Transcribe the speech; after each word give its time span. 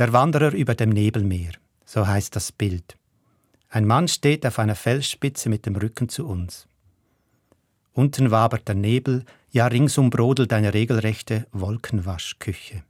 Der 0.00 0.14
Wanderer 0.14 0.54
über 0.54 0.74
dem 0.74 0.88
Nebelmeer, 0.88 1.52
so 1.84 2.06
heißt 2.06 2.34
das 2.34 2.52
Bild. 2.52 2.96
Ein 3.68 3.84
Mann 3.84 4.08
steht 4.08 4.46
auf 4.46 4.58
einer 4.58 4.74
Felsspitze 4.74 5.50
mit 5.50 5.66
dem 5.66 5.76
Rücken 5.76 6.08
zu 6.08 6.26
uns. 6.26 6.66
Unten 7.92 8.30
wabert 8.30 8.66
der 8.66 8.76
Nebel, 8.76 9.26
ja 9.50 9.66
ringsum 9.66 10.08
brodelt 10.08 10.54
eine 10.54 10.72
regelrechte 10.72 11.46
Wolkenwaschküche. 11.52 12.82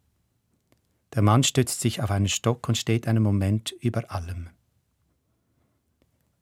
Der 1.12 1.22
Mann 1.22 1.42
stützt 1.42 1.80
sich 1.80 2.00
auf 2.00 2.12
einen 2.12 2.28
Stock 2.28 2.68
und 2.68 2.78
steht 2.78 3.08
einen 3.08 3.24
Moment 3.24 3.72
über 3.80 4.08
allem. 4.12 4.48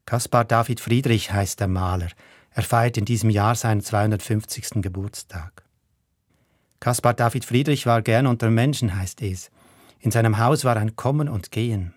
Caspar 0.04 0.44
David 0.44 0.80
Friedrich 0.80 1.32
heißt 1.32 1.60
der 1.60 1.68
Maler. 1.68 2.10
Er 2.50 2.62
feiert 2.62 2.98
in 2.98 3.06
diesem 3.06 3.30
Jahr 3.30 3.54
seinen 3.54 3.80
250. 3.80 4.82
Geburtstag. 4.82 5.62
Caspar 6.78 7.14
David 7.14 7.46
Friedrich 7.46 7.86
war 7.86 8.02
gern 8.02 8.26
unter 8.26 8.50
Menschen, 8.50 8.94
heißt 8.94 9.22
es. 9.22 9.50
In 10.00 10.10
seinem 10.10 10.38
Haus 10.38 10.64
war 10.64 10.76
ein 10.76 10.96
Kommen 10.96 11.28
und 11.28 11.50
Gehen. 11.50 11.94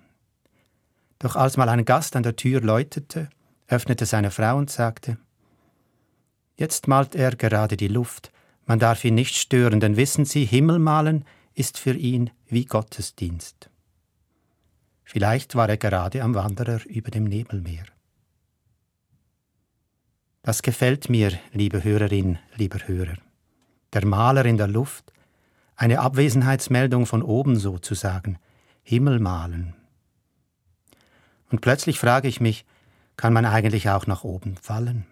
Doch 1.19 1.35
als 1.35 1.57
mal 1.57 1.69
ein 1.69 1.85
Gast 1.85 2.15
an 2.15 2.23
der 2.23 2.35
Tür 2.35 2.61
läutete, 2.61 3.29
öffnete 3.67 4.05
seine 4.05 4.31
Frau 4.31 4.57
und 4.57 4.69
sagte, 4.69 5.17
Jetzt 6.55 6.87
malt 6.87 7.15
er 7.15 7.35
gerade 7.35 7.77
die 7.77 7.87
Luft, 7.87 8.31
man 8.65 8.79
darf 8.79 9.03
ihn 9.03 9.15
nicht 9.15 9.35
stören, 9.35 9.79
denn 9.79 9.97
wissen 9.97 10.25
Sie, 10.25 10.45
Himmel 10.45 10.79
malen 10.79 11.25
ist 11.53 11.77
für 11.77 11.93
ihn 11.93 12.29
wie 12.47 12.65
Gottesdienst. 12.65 13.69
Vielleicht 15.03 15.55
war 15.55 15.67
er 15.67 15.77
gerade 15.77 16.23
am 16.23 16.35
Wanderer 16.35 16.79
über 16.85 17.11
dem 17.11 17.25
Nebelmeer. 17.25 17.85
Das 20.43 20.61
gefällt 20.61 21.09
mir, 21.09 21.37
liebe 21.51 21.83
Hörerin, 21.83 22.39
lieber 22.55 22.87
Hörer. 22.87 23.17
Der 23.93 24.05
Maler 24.05 24.45
in 24.45 24.57
der 24.57 24.67
Luft, 24.67 25.11
eine 25.75 25.99
Abwesenheitsmeldung 25.99 27.05
von 27.05 27.23
oben 27.23 27.57
sozusagen, 27.57 28.37
Himmel 28.83 29.19
malen. 29.19 29.73
Und 31.49 31.61
plötzlich 31.61 31.99
frage 31.99 32.27
ich 32.27 32.39
mich, 32.39 32.65
kann 33.17 33.33
man 33.33 33.45
eigentlich 33.45 33.89
auch 33.89 34.07
nach 34.07 34.23
oben 34.23 34.57
fallen? 34.57 35.05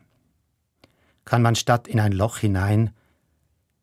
Kann 1.25 1.41
man 1.41 1.55
statt 1.55 1.87
in 1.87 1.99
ein 1.99 2.11
Loch 2.11 2.37
hinein 2.37 2.91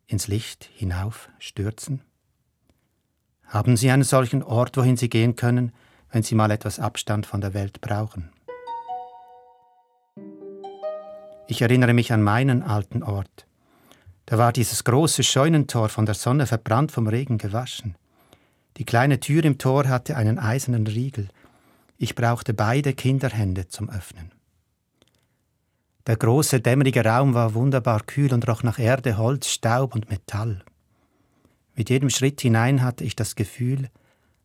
ins 0.07 0.27
Licht 0.27 0.69
hinauf 0.73 1.29
stürzen? 1.39 2.01
Haben 3.45 3.77
Sie 3.77 3.89
einen 3.91 4.03
solchen 4.03 4.43
Ort, 4.43 4.75
wohin 4.75 4.97
Sie 4.97 5.09
gehen 5.09 5.35
können, 5.35 5.71
wenn 6.11 6.23
Sie 6.23 6.35
mal 6.35 6.51
etwas 6.51 6.79
Abstand 6.79 7.25
von 7.25 7.39
der 7.39 7.53
Welt 7.53 7.79
brauchen? 7.79 8.29
Ich 11.47 11.61
erinnere 11.61 11.93
mich 11.93 12.11
an 12.11 12.21
meinen 12.21 12.61
alten 12.61 13.03
Ort. 13.03 13.46
Da 14.27 14.37
war 14.37 14.51
dieses 14.51 14.83
große 14.83 15.23
Scheunentor 15.23 15.87
von 15.87 16.05
der 16.05 16.13
Sonne 16.13 16.47
verbrannt 16.47 16.91
vom 16.91 17.07
Regen 17.07 17.37
gewaschen. 17.37 17.95
Die 18.75 18.83
kleine 18.83 19.21
Tür 19.21 19.45
im 19.45 19.57
Tor 19.57 19.87
hatte 19.87 20.17
einen 20.17 20.37
eisernen 20.37 20.85
Riegel. 20.85 21.29
Ich 21.97 22.13
brauchte 22.13 22.53
beide 22.53 22.93
Kinderhände 22.93 23.69
zum 23.69 23.89
Öffnen. 23.89 24.33
Der 26.07 26.17
große, 26.17 26.59
dämmerige 26.59 27.05
Raum 27.05 27.35
war 27.35 27.53
wunderbar 27.53 28.03
kühl 28.03 28.33
und 28.33 28.45
roch 28.49 28.63
nach 28.63 28.79
Erde, 28.79 29.17
Holz, 29.17 29.47
Staub 29.47 29.95
und 29.95 30.09
Metall. 30.09 30.61
Mit 31.75 31.89
jedem 31.89 32.09
Schritt 32.09 32.41
hinein 32.41 32.83
hatte 32.83 33.05
ich 33.05 33.15
das 33.15 33.35
Gefühl, 33.35 33.89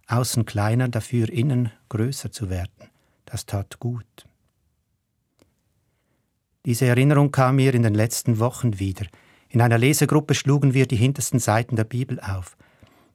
außen 0.06 0.44
kleiner, 0.44 0.88
dafür 0.88 1.28
innen 1.28 1.72
größer 1.88 2.30
zu 2.30 2.50
werden. 2.50 2.88
Das 3.24 3.46
tat 3.46 3.80
gut. 3.80 4.06
Diese 6.66 6.86
Erinnerung 6.86 7.32
kam 7.32 7.56
mir 7.56 7.74
in 7.74 7.82
den 7.82 7.94
letzten 7.94 8.38
Wochen 8.38 8.78
wieder. 8.78 9.06
In 9.52 9.60
einer 9.60 9.76
Lesegruppe 9.76 10.34
schlugen 10.34 10.72
wir 10.72 10.86
die 10.86 10.96
hintersten 10.96 11.38
Seiten 11.38 11.76
der 11.76 11.84
Bibel 11.84 12.18
auf. 12.20 12.56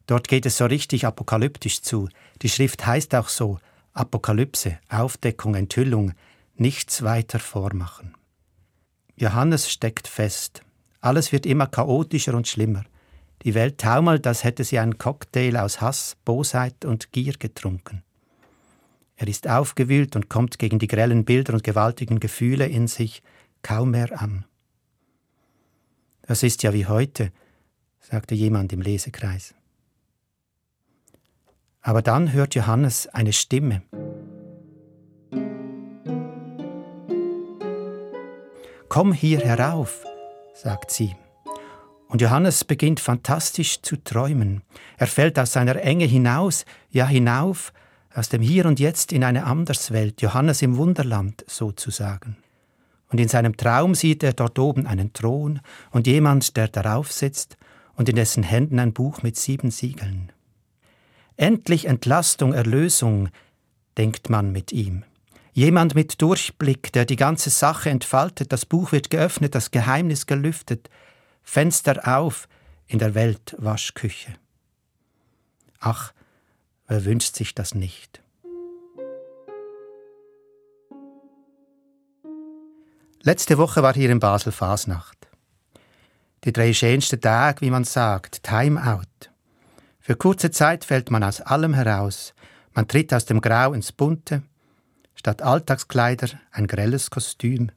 Dort 0.05 0.27
geht 0.27 0.45
es 0.45 0.57
so 0.57 0.67
richtig 0.67 1.03
apokalyptisch 1.07 1.81
zu. 1.81 2.09
Die 2.43 2.49
Schrift 2.49 2.85
heißt 2.85 3.15
auch 3.15 3.27
so, 3.27 3.57
Apokalypse, 3.93 4.77
Aufdeckung, 4.87 5.55
Enthüllung, 5.55 6.13
nichts 6.55 7.01
weiter 7.01 7.39
vormachen. 7.39 8.13
Johannes 9.15 9.67
steckt 9.71 10.07
fest. 10.07 10.61
Alles 11.01 11.31
wird 11.31 11.47
immer 11.47 11.65
chaotischer 11.65 12.35
und 12.35 12.47
schlimmer. 12.47 12.83
Die 13.41 13.55
Welt 13.55 13.79
taumelt, 13.79 14.27
als 14.27 14.43
hätte 14.43 14.63
sie 14.63 14.77
einen 14.77 14.99
Cocktail 14.99 15.57
aus 15.57 15.81
Hass, 15.81 16.17
Bosheit 16.23 16.85
und 16.85 17.11
Gier 17.13 17.33
getrunken. 17.33 18.03
Er 19.15 19.27
ist 19.27 19.49
aufgewühlt 19.49 20.15
und 20.15 20.29
kommt 20.29 20.59
gegen 20.59 20.77
die 20.77 20.87
grellen 20.87 21.25
Bilder 21.25 21.55
und 21.55 21.63
gewaltigen 21.63 22.19
Gefühle 22.19 22.67
in 22.67 22.87
sich 22.87 23.23
kaum 23.63 23.89
mehr 23.89 24.21
an. 24.21 24.45
Das 26.27 26.43
ist 26.43 26.61
ja 26.61 26.73
wie 26.73 26.85
heute, 26.85 27.31
sagte 27.99 28.35
jemand 28.35 28.73
im 28.73 28.81
Lesekreis. 28.81 29.55
Aber 31.81 32.01
dann 32.01 32.33
hört 32.33 32.53
Johannes 32.53 33.07
eine 33.07 33.31
Stimme. 33.31 33.81
Komm 38.89 39.13
hier 39.13 39.39
herauf, 39.39 40.03
sagt 40.53 40.91
sie. 40.91 41.15
Und 42.09 42.21
Johannes 42.21 42.65
beginnt 42.65 42.99
fantastisch 42.99 43.81
zu 43.81 43.95
träumen. 43.95 44.63
Er 44.97 45.07
fällt 45.07 45.39
aus 45.39 45.53
seiner 45.53 45.77
Enge 45.77 46.05
hinaus, 46.05 46.65
ja 46.89 47.07
hinauf, 47.07 47.71
aus 48.13 48.27
dem 48.27 48.41
Hier 48.41 48.65
und 48.65 48.79
Jetzt 48.79 49.13
in 49.13 49.23
eine 49.23 49.45
Anderswelt, 49.45 50.21
Johannes 50.21 50.61
im 50.61 50.75
Wunderland 50.75 51.45
sozusagen. 51.47 52.37
Und 53.09 53.19
in 53.19 53.27
seinem 53.27 53.55
Traum 53.55 53.95
sieht 53.95 54.23
er 54.23 54.33
dort 54.33 54.59
oben 54.59 54.85
einen 54.85 55.13
Thron 55.13 55.61
und 55.91 56.07
jemand, 56.07 56.57
der 56.57 56.67
darauf 56.67 57.11
sitzt 57.11 57.57
und 57.95 58.09
in 58.09 58.15
dessen 58.15 58.43
Händen 58.43 58.79
ein 58.79 58.93
Buch 58.93 59.23
mit 59.23 59.37
sieben 59.37 59.71
Siegeln. 59.71 60.31
Endlich 61.37 61.85
Entlastung, 61.85 62.53
Erlösung, 62.53 63.29
denkt 63.97 64.29
man 64.29 64.51
mit 64.51 64.71
ihm. 64.71 65.03
Jemand 65.53 65.95
mit 65.95 66.21
Durchblick, 66.21 66.91
der 66.91 67.05
die 67.05 67.15
ganze 67.15 67.49
Sache 67.49 67.89
entfaltet, 67.89 68.51
das 68.51 68.65
Buch 68.65 68.91
wird 68.91 69.09
geöffnet, 69.09 69.55
das 69.55 69.71
Geheimnis 69.71 70.27
gelüftet, 70.27 70.89
Fenster 71.41 72.07
auf 72.07 72.47
in 72.87 72.99
der 72.99 73.15
Weltwaschküche. 73.15 74.35
Ach, 75.79 76.13
wer 76.87 77.05
wünscht 77.05 77.35
sich 77.35 77.55
das 77.55 77.73
nicht? 77.73 78.21
Letzte 83.23 83.57
Woche 83.57 83.81
war 83.81 83.93
hier 83.93 84.09
in 84.09 84.19
Basel 84.19 84.51
Fasnacht. 84.51 85.17
Die 86.43 86.53
drei 86.53 86.71
schönsten 86.71 87.19
Tage, 87.19 87.61
wie 87.61 87.71
man 87.71 87.83
sagt, 87.83 88.43
Timeout. 88.43 89.01
Für 89.99 90.15
kurze 90.15 90.51
Zeit 90.51 90.85
fällt 90.85 91.11
man 91.11 91.23
aus 91.23 91.41
allem 91.41 91.73
heraus. 91.73 92.33
Man 92.73 92.87
tritt 92.87 93.13
aus 93.13 93.25
dem 93.25 93.41
Grau 93.41 93.73
ins 93.73 93.91
Bunte. 93.91 94.43
Statt 95.15 95.41
Alltagskleider 95.41 96.29
ein 96.51 96.67
grelles 96.67 97.09
Kostüm. 97.09 97.71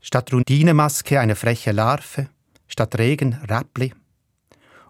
Statt 0.00 0.32
Rundinemaske 0.32 1.18
eine 1.18 1.34
freche 1.34 1.72
Larve. 1.72 2.28
Statt 2.68 2.98
Regen 2.98 3.40
Rappli. 3.48 3.94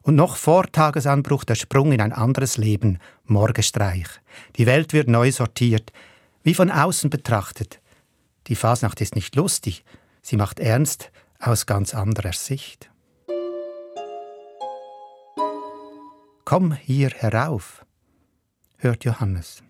Und 0.02 0.16
noch 0.16 0.36
vor 0.36 0.70
Tagesanbruch 0.70 1.44
der 1.44 1.54
Sprung 1.54 1.92
in 1.92 2.00
ein 2.00 2.12
anderes 2.12 2.56
Leben, 2.56 2.98
Morgenstreich. 3.24 4.08
Die 4.56 4.66
Welt 4.66 4.92
wird 4.92 5.08
neu 5.08 5.30
sortiert, 5.30 5.92
wie 6.42 6.54
von 6.54 6.70
außen 6.70 7.08
betrachtet. 7.08 7.81
Die 8.52 8.56
Fasnacht 8.56 9.00
ist 9.00 9.14
nicht 9.14 9.34
lustig, 9.34 9.82
sie 10.20 10.36
macht 10.36 10.60
ernst 10.60 11.10
aus 11.38 11.64
ganz 11.64 11.94
anderer 11.94 12.34
Sicht. 12.34 12.90
Komm 16.44 16.74
hier 16.74 17.08
herauf, 17.08 17.86
hört 18.76 19.06
Johannes. 19.06 19.62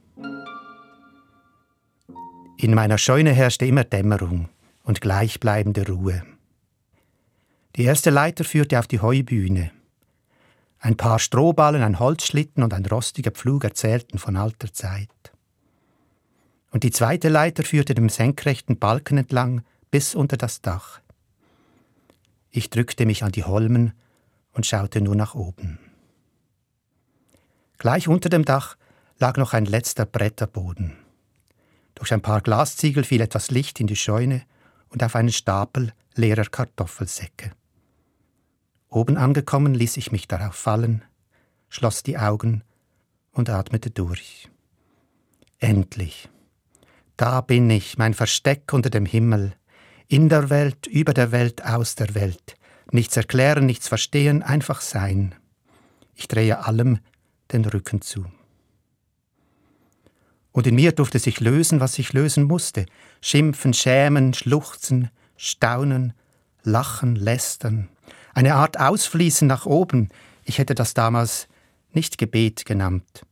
In 2.56 2.75
meiner 2.75 2.98
Scheune 2.98 3.31
herrschte 3.31 3.66
immer 3.66 3.84
Dämmerung 3.84 4.48
und 4.82 5.00
gleichbleibende 5.00 5.87
Ruhe. 5.87 6.25
Die 7.76 7.84
erste 7.84 8.10
Leiter 8.10 8.42
führte 8.42 8.81
auf 8.81 8.88
die 8.88 8.98
Heubühne. 8.98 9.71
Ein 10.81 10.97
paar 10.97 11.21
Strohballen, 11.21 11.84
ein 11.84 12.00
Holzschlitten 12.00 12.65
und 12.65 12.75
ein 12.75 12.87
rostiger 12.87 13.31
Pflug 13.31 13.62
erzählten 13.62 14.19
von 14.19 14.34
alter 14.34 14.72
Zeit. 14.72 15.32
Und 16.72 16.83
die 16.83 16.91
zweite 16.91 17.28
Leiter 17.28 17.63
führte 17.63 17.95
dem 17.95 18.09
senkrechten 18.09 18.78
Balken 18.78 19.19
entlang 19.19 19.63
bis 19.91 20.15
unter 20.15 20.39
das 20.39 20.63
Dach. 20.63 21.01
Ich 22.51 22.71
drückte 22.71 23.07
mich 23.07 23.22
an 23.22 23.30
die 23.30 23.45
Holmen 23.45 23.92
und 24.53 24.66
schaute 24.66 25.01
nur 25.01 25.15
nach 25.15 25.34
oben. 25.34 25.78
Gleich 27.78 28.09
unter 28.09 28.28
dem 28.28 28.45
Dach 28.45 28.77
lag 29.19 29.36
noch 29.36 29.53
ein 29.53 29.66
letzter 29.66 30.07
Bretterboden. 30.07 30.97
Durch 31.95 32.13
ein 32.13 32.22
paar 32.22 32.41
Glasziegel 32.41 33.04
fiel 33.04 33.21
etwas 33.21 33.51
Licht 33.51 33.78
in 33.78 33.86
die 33.86 33.97
Scheune 33.97 34.42
und 34.89 35.04
auf 35.04 35.15
einen 35.15 35.33
Stapel 35.33 35.92
leerer 36.15 36.45
Kartoffelsäcke. 36.45 37.53
Oben 38.89 39.16
angekommen 39.16 39.74
ließ 39.74 39.98
ich 39.98 40.10
mich 40.10 40.27
darauf 40.27 40.54
fallen, 40.54 41.03
schloss 41.69 42.03
die 42.03 42.19
Augen 42.19 42.63
und 43.33 43.51
atmete 43.51 43.91
durch. 43.91 44.51
Endlich. 45.59 46.28
Da 47.16 47.41
bin 47.41 47.68
ich, 47.70 47.98
mein 47.98 48.14
Versteck 48.14 48.72
unter 48.72 48.91
dem 48.91 49.06
Himmel, 49.06 49.54
in 50.09 50.28
der 50.28 50.50
Welt, 50.50 50.86
über 50.86 51.14
der 51.14 51.32
Welt, 51.32 51.64
aus 51.64 51.94
der 51.94 52.14
Welt. 52.14 52.56
Nichts 52.91 53.16
erklären, 53.16 53.66
nichts 53.66 53.88
verstehen, 53.88 54.42
einfach 54.42 54.80
sein. 54.80 55.34
Ich 56.14 56.28
drehe 56.28 56.64
allem 56.66 56.98
den 57.53 57.64
Rücken 57.64 58.03
zu. 58.03 58.26
Und 60.53 60.66
in 60.66 60.74
mir 60.74 60.92
durfte 60.92 61.18
sich 61.18 61.41
lösen, 61.41 61.80
was 61.80 61.94
sich 61.94 62.12
lösen 62.12 62.44
musste. 62.44 62.86
Schimpfen, 63.22 63.72
schämen, 63.72 64.34
schluchzen, 64.34 65.10
staunen, 65.36 66.12
lachen, 66.62 67.16
lästern. 67.16 67.88
Eine 68.34 68.54
Art 68.54 68.78
Ausfließen 68.78 69.48
nach 69.48 69.64
oben. 69.66 70.10
Ich 70.44 70.59
hätte 70.59 70.74
das 70.74 70.92
damals 70.94 71.48
nicht 71.92 72.18
Gebet 72.18 72.64
genannt. 72.64 73.26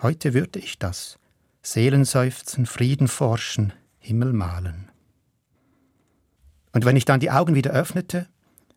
Heute 0.00 0.34
würde 0.34 0.58
ich 0.58 0.78
das. 0.78 1.18
Seelenseufzen, 1.62 2.66
Frieden 2.66 3.06
forschen, 3.06 3.72
Himmel 3.98 4.32
malen. 4.32 4.90
Und 6.72 6.84
wenn 6.84 6.96
ich 6.96 7.04
dann 7.04 7.20
die 7.20 7.30
Augen 7.30 7.54
wieder 7.54 7.70
öffnete, 7.70 8.28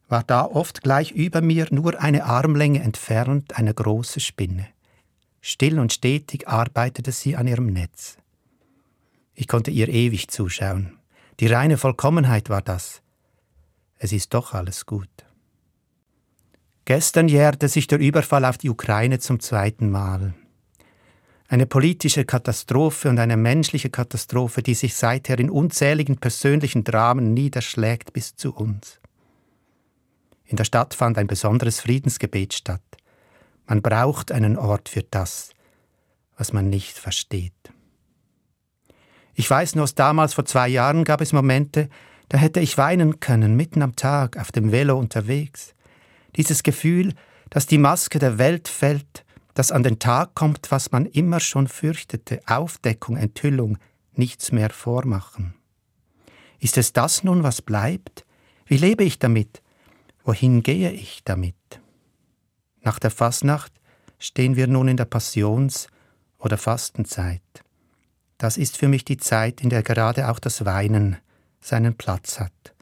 war 0.08 0.24
da 0.24 0.46
oft 0.46 0.84
gleich 0.84 1.12
über 1.12 1.42
mir 1.42 1.68
nur 1.72 2.00
eine 2.00 2.26
Armlänge 2.26 2.82
entfernt 2.82 3.58
eine 3.58 3.74
große 3.74 4.20
Spinne. 4.20 4.68
Still 5.42 5.80
und 5.80 5.94
stetig 5.94 6.48
arbeitete 6.48 7.12
sie 7.12 7.36
an 7.36 7.48
ihrem 7.48 7.68
Netz. 7.68 8.18
Ich 9.34 9.48
konnte 9.48 9.72
ihr 9.72 9.90
ewig 9.90 10.28
zuschauen. 10.28 11.00
Die 11.40 11.48
reine 11.48 11.78
Vollkommenheit 11.78 12.50
war 12.50 12.62
das. 12.62 13.02
Es 13.98 14.12
ist 14.12 14.34
doch 14.34 14.54
alles 14.54 14.86
gut. 14.86 15.10
Gestern 16.86 17.28
jährte 17.28 17.68
sich 17.68 17.88
der 17.88 17.98
Überfall 17.98 18.46
auf 18.46 18.60
die 18.60 18.70
Ukraine 18.70 19.18
zum 19.20 19.40
zweiten 19.40 19.90
Mal. 19.90 20.36
Eine 21.48 21.68
politische 21.68 22.26
Katastrophe 22.26 23.10
und 23.10 23.20
eine 23.20 23.38
menschliche 23.38 23.92
Katastrophe, 23.92 24.64
die 24.64 24.74
sich 24.74 24.96
seither 24.96 25.38
in 25.38 25.52
unzähligen 25.52 26.18
persönlichen 26.18 26.84
Dramen 26.84 27.34
niederschlägt 27.34 28.14
bis 28.14 28.36
zu 28.36 28.54
uns. 28.54 29.00
In 30.46 30.58
der 30.58 30.64
Stadt 30.64 30.94
fand 30.94 31.18
ein 31.18 31.28
besonderes 31.28 31.82
Friedensgebet 31.82 32.54
statt. 32.54 32.82
Man 33.68 33.82
braucht 33.82 34.32
einen 34.32 34.58
Ort 34.58 34.90
für 34.90 35.04
das, 35.04 35.52
was 36.38 36.52
man 36.54 36.70
nicht 36.70 36.98
versteht. 36.98 37.54
Ich 39.36 39.50
weiß 39.50 39.76
nur, 39.76 39.88
damals 39.88 40.34
vor 40.34 40.46
zwei 40.46 40.68
Jahren 40.68 41.04
gab 41.04 41.22
es 41.22 41.34
Momente, 41.34 41.90
da 42.30 42.38
hätte 42.38 42.60
ich 42.60 42.78
weinen 42.78 43.20
können, 43.20 43.56
mitten 43.56 43.82
am 43.82 43.96
Tag, 43.96 44.38
auf 44.38 44.52
dem 44.52 44.72
Velo 44.72 44.98
unterwegs. 44.98 45.76
Dieses 46.38 46.64
Gefühl, 46.64 47.14
dass 47.50 47.68
die 47.68 47.78
Maske 47.78 48.18
der 48.18 48.38
Welt 48.38 48.68
fällt, 48.68 49.25
dass 49.56 49.72
an 49.72 49.84
den 49.84 49.98
Tag 49.98 50.36
kommt, 50.36 50.70
was 50.70 50.92
man 50.92 51.06
immer 51.08 51.40
schon 51.40 51.68
fürchtete, 51.68 52.42
Aufdeckung, 52.46 53.18
Enthüllung, 53.18 53.80
nichts 54.14 54.52
mehr 54.52 54.70
vormachen. 54.70 55.56
Ist 56.60 56.78
es 56.78 56.94
das 56.94 57.24
nun, 57.24 57.42
was 57.42 57.62
bleibt? 57.62 58.26
Wie 58.66 58.78
lebe 58.78 59.04
ich 59.04 59.18
damit? 59.18 59.64
Wohin 60.24 60.62
gehe 60.62 60.92
ich 60.92 61.24
damit? 61.24 61.56
Nach 62.82 63.00
der 63.00 63.12
Fasnacht 63.12 63.72
stehen 64.20 64.56
wir 64.56 64.68
nun 64.68 64.88
in 64.88 64.98
der 64.98 65.06
Passions- 65.06 65.88
oder 66.38 66.58
Fastenzeit. 66.58 67.42
Das 68.38 68.58
ist 68.58 68.78
für 68.78 68.90
mich 68.90 69.06
die 69.06 69.18
Zeit, 69.18 69.62
in 69.62 69.70
der 69.70 69.84
gerade 69.84 70.30
auch 70.30 70.40
das 70.40 70.66
Weinen 70.66 71.18
seinen 71.62 71.96
Platz 71.96 72.40
hat. 72.40 72.76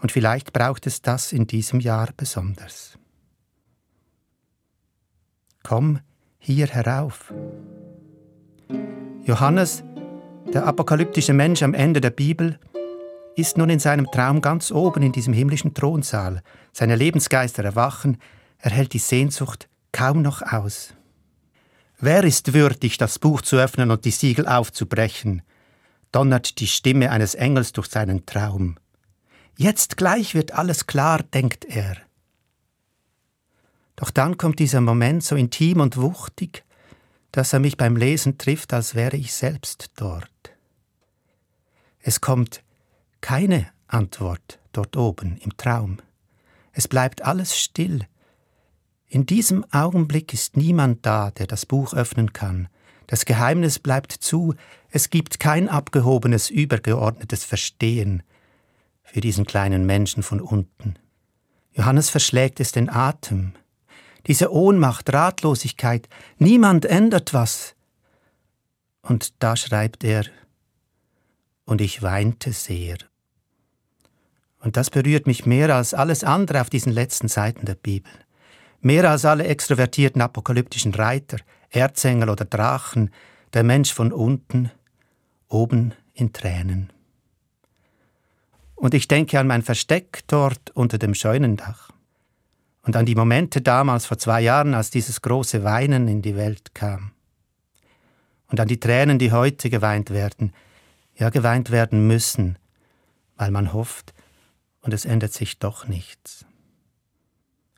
Und 0.00 0.12
vielleicht 0.12 0.52
braucht 0.52 0.86
es 0.86 1.02
das 1.02 1.32
in 1.32 1.46
diesem 1.46 1.80
Jahr 1.80 2.08
besonders. 2.16 2.98
Komm 5.68 5.98
hier 6.38 6.68
herauf. 6.68 7.34
Johannes, 9.24 9.82
der 10.54 10.64
apokalyptische 10.64 11.32
Mensch 11.32 11.60
am 11.64 11.74
Ende 11.74 12.00
der 12.00 12.10
Bibel, 12.10 12.60
ist 13.34 13.58
nun 13.58 13.68
in 13.68 13.80
seinem 13.80 14.08
Traum 14.12 14.42
ganz 14.42 14.70
oben 14.70 15.02
in 15.02 15.10
diesem 15.10 15.34
himmlischen 15.34 15.74
Thronsaal. 15.74 16.40
Seine 16.72 16.94
Lebensgeister 16.94 17.64
erwachen, 17.64 18.18
er 18.58 18.70
hält 18.70 18.92
die 18.92 19.00
Sehnsucht 19.00 19.68
kaum 19.90 20.22
noch 20.22 20.40
aus. 20.40 20.94
Wer 21.98 22.22
ist 22.22 22.54
würdig, 22.54 22.96
das 22.96 23.18
Buch 23.18 23.42
zu 23.42 23.56
öffnen 23.56 23.90
und 23.90 24.04
die 24.04 24.12
Siegel 24.12 24.46
aufzubrechen? 24.46 25.42
donnert 26.12 26.60
die 26.60 26.68
Stimme 26.68 27.10
eines 27.10 27.34
Engels 27.34 27.72
durch 27.72 27.88
seinen 27.88 28.24
Traum. 28.24 28.76
Jetzt 29.56 29.96
gleich 29.96 30.36
wird 30.36 30.52
alles 30.52 30.86
klar, 30.86 31.24
denkt 31.24 31.64
er. 31.64 32.05
Doch 33.96 34.10
dann 34.10 34.36
kommt 34.36 34.58
dieser 34.58 34.80
Moment 34.80 35.24
so 35.24 35.36
intim 35.36 35.80
und 35.80 35.96
wuchtig, 35.96 36.64
dass 37.32 37.52
er 37.52 37.58
mich 37.58 37.76
beim 37.76 37.96
Lesen 37.96 38.38
trifft, 38.38 38.72
als 38.72 38.94
wäre 38.94 39.16
ich 39.16 39.34
selbst 39.34 39.90
dort. 39.96 40.30
Es 41.98 42.20
kommt 42.20 42.62
keine 43.20 43.66
Antwort 43.88 44.60
dort 44.72 44.96
oben 44.96 45.38
im 45.38 45.56
Traum. 45.56 45.98
Es 46.72 46.88
bleibt 46.88 47.22
alles 47.22 47.58
still. 47.58 48.06
In 49.08 49.26
diesem 49.26 49.64
Augenblick 49.72 50.32
ist 50.34 50.56
niemand 50.56 51.04
da, 51.06 51.30
der 51.30 51.46
das 51.46 51.64
Buch 51.66 51.94
öffnen 51.94 52.32
kann. 52.32 52.68
Das 53.06 53.24
Geheimnis 53.24 53.78
bleibt 53.78 54.12
zu, 54.12 54.54
es 54.90 55.10
gibt 55.10 55.40
kein 55.40 55.68
abgehobenes, 55.68 56.50
übergeordnetes 56.50 57.44
Verstehen 57.44 58.22
für 59.04 59.20
diesen 59.20 59.46
kleinen 59.46 59.86
Menschen 59.86 60.22
von 60.22 60.40
unten. 60.40 60.94
Johannes 61.72 62.10
verschlägt 62.10 62.60
es 62.60 62.72
den 62.72 62.88
Atem. 62.88 63.52
Diese 64.26 64.52
Ohnmacht, 64.52 65.12
Ratlosigkeit, 65.12 66.08
niemand 66.38 66.84
ändert 66.84 67.32
was. 67.32 67.74
Und 69.02 69.42
da 69.42 69.56
schreibt 69.56 70.02
er, 70.02 70.24
und 71.64 71.80
ich 71.80 72.02
weinte 72.02 72.52
sehr. 72.52 72.96
Und 74.60 74.76
das 74.76 74.90
berührt 74.90 75.26
mich 75.26 75.46
mehr 75.46 75.74
als 75.74 75.94
alles 75.94 76.24
andere 76.24 76.60
auf 76.60 76.70
diesen 76.70 76.92
letzten 76.92 77.28
Seiten 77.28 77.66
der 77.66 77.74
Bibel. 77.74 78.10
Mehr 78.80 79.08
als 79.08 79.24
alle 79.24 79.44
extrovertierten 79.46 80.22
apokalyptischen 80.22 80.94
Reiter, 80.94 81.38
Erzengel 81.70 82.30
oder 82.30 82.44
Drachen, 82.44 83.10
der 83.52 83.62
Mensch 83.62 83.92
von 83.92 84.12
unten, 84.12 84.70
oben 85.48 85.94
in 86.14 86.32
Tränen. 86.32 86.92
Und 88.74 88.94
ich 88.94 89.08
denke 89.08 89.38
an 89.38 89.46
mein 89.46 89.62
Versteck 89.62 90.22
dort 90.26 90.70
unter 90.70 90.98
dem 90.98 91.14
Scheunendach 91.14 91.90
und 92.86 92.94
an 92.94 93.04
die 93.04 93.16
Momente 93.16 93.60
damals 93.60 94.06
vor 94.06 94.16
zwei 94.16 94.40
Jahren, 94.40 94.72
als 94.72 94.90
dieses 94.90 95.20
große 95.20 95.64
Weinen 95.64 96.06
in 96.06 96.22
die 96.22 96.36
Welt 96.36 96.72
kam. 96.72 97.10
Und 98.48 98.60
an 98.60 98.68
die 98.68 98.78
Tränen, 98.78 99.18
die 99.18 99.32
heute 99.32 99.70
geweint 99.70 100.10
werden, 100.10 100.52
ja 101.16 101.30
geweint 101.30 101.72
werden 101.72 102.06
müssen, 102.06 102.58
weil 103.36 103.50
man 103.50 103.72
hofft, 103.72 104.14
und 104.82 104.94
es 104.94 105.04
ändert 105.04 105.32
sich 105.32 105.58
doch 105.58 105.88
nichts. 105.88 106.46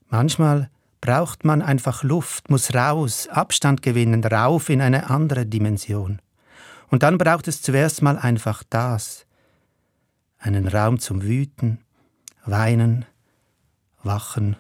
Manchmal 0.09 0.69
braucht 1.01 1.43
man 1.43 1.63
einfach 1.63 2.03
Luft, 2.03 2.51
muss 2.51 2.75
raus, 2.75 3.29
Abstand 3.29 3.81
gewinnen, 3.81 4.23
rauf 4.23 4.69
in 4.69 4.83
eine 4.83 5.09
andere 5.09 5.47
Dimension. 5.47 6.21
Und 6.89 7.03
dann 7.03 7.17
braucht 7.17 7.49
es 7.49 7.63
zuerst 7.63 8.03
mal 8.03 8.19
einfach 8.19 8.63
das, 8.69 9.25
einen 10.39 10.69
Raum 10.69 10.99
zum 10.99 11.23
Wüten, 11.23 11.79
Weinen, 12.45 13.07
Wachen, 14.03 14.57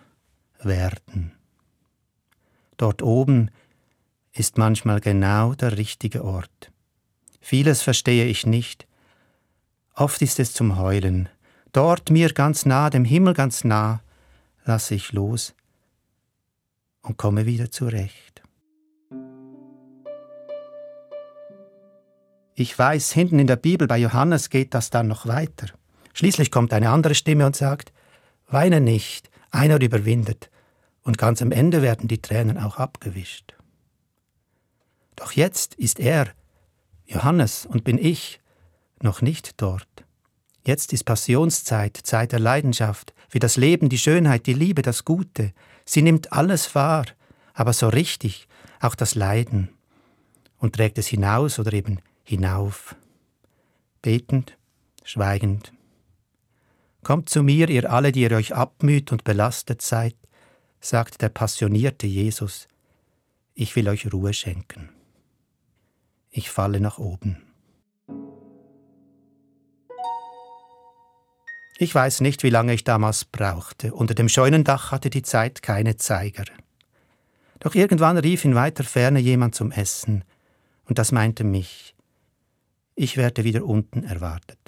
Werden. 0.62 1.32
Dort 2.76 3.02
oben 3.02 3.50
ist 4.32 4.58
manchmal 4.58 5.00
genau 5.00 5.54
der 5.54 5.76
richtige 5.76 6.24
Ort. 6.24 6.70
Vieles 7.40 7.82
verstehe 7.82 8.26
ich 8.26 8.46
nicht. 8.46 8.86
Oft 9.94 10.22
ist 10.22 10.38
es 10.38 10.52
zum 10.52 10.78
Heulen, 10.78 11.28
dort 11.72 12.10
mir 12.10 12.32
ganz 12.32 12.66
nah, 12.66 12.90
dem 12.90 13.04
Himmel 13.04 13.34
ganz 13.34 13.64
nah, 13.64 14.00
lasse 14.64 14.94
ich 14.94 15.12
los 15.12 15.54
und 17.02 17.16
komme 17.16 17.46
wieder 17.46 17.70
zurecht. 17.70 18.42
Ich 22.54 22.76
weiß, 22.76 23.12
hinten 23.12 23.38
in 23.38 23.46
der 23.46 23.56
Bibel 23.56 23.86
bei 23.86 23.98
Johannes 23.98 24.50
geht 24.50 24.74
das 24.74 24.90
dann 24.90 25.06
noch 25.06 25.26
weiter. 25.26 25.68
Schließlich 26.12 26.50
kommt 26.50 26.72
eine 26.72 26.90
andere 26.90 27.14
Stimme 27.14 27.46
und 27.46 27.54
sagt, 27.54 27.92
Weine 28.48 28.80
nicht, 28.80 29.30
einer 29.50 29.81
überwindet, 29.81 30.50
und 31.02 31.17
ganz 31.17 31.40
am 31.40 31.52
Ende 31.52 31.81
werden 31.81 32.07
die 32.07 32.21
Tränen 32.21 32.59
auch 32.59 32.76
abgewischt. 32.76 33.55
Doch 35.17 35.33
jetzt 35.33 35.75
ist 35.76 35.99
er, 35.99 36.28
Johannes, 37.07 37.64
und 37.64 37.83
bin 37.83 37.97
ich 37.97 38.40
noch 39.00 39.23
nicht 39.23 39.61
dort. 39.61 39.88
Jetzt 40.67 40.93
ist 40.93 41.05
Passionszeit, 41.05 41.97
Zeit 41.97 42.33
der 42.33 42.40
Leidenschaft, 42.40 43.14
wie 43.31 43.38
das 43.38 43.57
Leben, 43.57 43.88
die 43.88 43.97
Schönheit, 43.97 44.47
die 44.47 44.52
Liebe, 44.52 44.83
das 44.83 45.05
Gute. 45.05 45.55
Sie 45.87 46.02
nimmt 46.02 46.33
alles 46.33 46.75
wahr, 46.75 47.07
aber 47.55 47.73
so 47.73 47.88
richtig, 47.88 48.49
auch 48.81 48.95
das 48.95 49.14
Leiden, 49.14 49.71
und 50.59 50.75
trägt 50.75 50.99
es 50.99 51.07
hinaus 51.07 51.59
oder 51.59 51.73
eben 51.73 52.00
hinauf. 52.23 52.95
Betend, 54.02 54.59
schweigend. 55.05 55.73
Kommt 57.02 57.28
zu 57.28 57.43
mir, 57.43 57.69
ihr 57.69 57.90
alle, 57.90 58.12
die 58.12 58.23
ihr 58.23 58.33
euch 58.33 58.55
abmüht 58.55 59.12
und 59.12 59.25
belastet 59.25 59.83
seid, 59.83 60.17
sagt 60.81 61.23
der 61.23 61.28
passionierte 61.28 62.07
Jesus, 62.07 62.69
ich 63.55 63.75
will 63.76 63.88
euch 63.88 64.12
Ruhe 64.12 64.33
schenken. 64.33 64.90
Ich 66.31 66.50
falle 66.50 66.81
nach 66.81 66.99
oben. 66.99 67.43
Ich 71.81 71.95
weiß 71.95 72.21
nicht, 72.23 72.43
wie 72.43 72.50
lange 72.50 72.75
ich 72.75 72.83
damals 72.83 73.25
brauchte. 73.25 73.95
Unter 73.95 74.14
dem 74.14 74.28
Scheunendach 74.28 74.90
hatte 74.90 75.11
die 75.11 75.23
Zeit 75.23 75.62
keine 75.62 75.97
Zeiger. 75.97 76.45
Doch 77.61 77.75
irgendwann 77.75 78.19
rief 78.19 78.45
in 78.45 78.55
weiter 78.57 78.85
Ferne 78.85 79.21
jemand 79.21 79.55
zum 79.55 79.71
Essen, 79.71 80.25
und 80.87 80.99
das 80.99 81.12
meinte 81.12 81.45
mich. 81.45 81.95
ich 82.95 83.17
werde 83.17 83.45
wieder 83.45 83.64
unten 83.64 84.02
erwartet. 84.02 84.59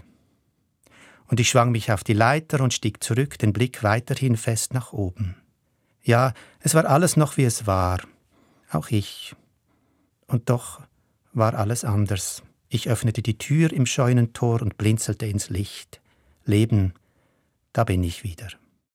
Und 1.31 1.39
ich 1.39 1.49
schwang 1.49 1.71
mich 1.71 1.93
auf 1.93 2.03
die 2.03 2.13
Leiter 2.13 2.61
und 2.61 2.75
stieg 2.75 3.05
zurück, 3.05 3.39
den 3.39 3.53
Blick 3.53 3.85
weiterhin 3.85 4.37
fest 4.37 4.75
nach 4.75 4.93
oben. 4.93 5.37
Ja, 6.03 6.35
es 6.59 6.75
war 6.75 6.87
alles 6.87 7.17
noch 7.17 7.37
wie 7.37 7.45
es 7.45 7.69
war, 7.69 8.01
auch 8.71 8.89
ich. 8.89 9.37
Und 10.27 10.51
doch 10.51 10.81
war 11.33 11.55
alles 11.55 11.85
anders. 11.85 12.43
Ich 12.69 12.89
öffnete 12.89 13.23
die 13.23 13.39
Tür 13.39 13.73
im 13.73 13.87
Scheunentor 13.87 14.61
und 14.61 14.77
blinzelte 14.77 15.27
ins 15.27 15.51
Licht. 15.51 16.01
Leben, 16.45 16.95
da 17.73 17.85
bin 17.85 18.03
ich 18.03 18.25
wieder. 18.25 18.49